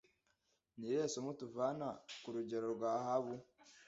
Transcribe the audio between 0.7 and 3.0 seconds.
Ni irihe somo tuvana ku rugero rwa